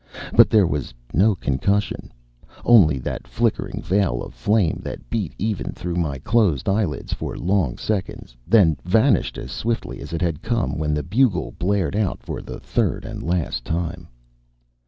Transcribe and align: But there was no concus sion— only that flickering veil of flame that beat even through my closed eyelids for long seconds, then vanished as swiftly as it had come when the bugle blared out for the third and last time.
But 0.35 0.49
there 0.49 0.65
was 0.65 0.95
no 1.13 1.35
concus 1.35 1.83
sion— 1.83 2.11
only 2.65 2.97
that 2.97 3.27
flickering 3.27 3.83
veil 3.83 4.23
of 4.23 4.33
flame 4.33 4.81
that 4.83 5.07
beat 5.11 5.35
even 5.37 5.73
through 5.73 5.93
my 5.97 6.17
closed 6.17 6.67
eyelids 6.67 7.13
for 7.13 7.37
long 7.37 7.77
seconds, 7.77 8.35
then 8.47 8.77
vanished 8.83 9.37
as 9.37 9.51
swiftly 9.51 9.99
as 9.99 10.11
it 10.11 10.21
had 10.23 10.41
come 10.41 10.79
when 10.79 10.95
the 10.95 11.03
bugle 11.03 11.51
blared 11.59 11.95
out 11.95 12.23
for 12.23 12.41
the 12.41 12.59
third 12.59 13.05
and 13.05 13.21
last 13.21 13.63
time. 13.63 14.07